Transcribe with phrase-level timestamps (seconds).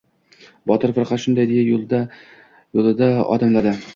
[0.71, 1.99] Botir firqa shunday deya,
[2.85, 3.77] yo‘lida odimladi.